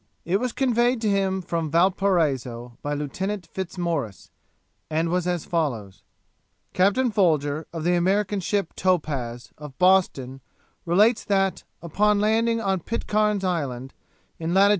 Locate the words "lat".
14.55-14.69